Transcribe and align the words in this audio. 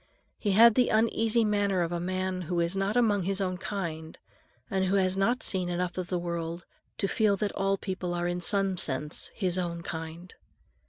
He 0.39 0.53
had 0.53 0.73
the 0.73 0.89
uneasy 0.89 1.45
manner 1.45 1.81
of 1.83 1.91
a 1.91 1.99
man 1.99 2.41
who 2.49 2.59
is 2.59 2.75
not 2.75 2.97
among 2.97 3.21
his 3.21 3.39
own 3.39 3.59
kind, 3.59 4.17
and 4.67 4.85
who 4.85 4.95
has 4.95 5.15
not 5.15 5.43
seen 5.43 5.69
enough 5.69 5.95
of 5.95 6.07
the 6.07 6.17
world 6.17 6.65
to 6.97 7.07
feel 7.07 7.37
that 7.37 7.51
all 7.51 7.77
people 7.77 8.15
are 8.15 8.27
in 8.27 8.41
some 8.41 8.77
sense 8.77 9.29
his 9.35 9.59
own 9.59 9.83
kind. 9.83 10.33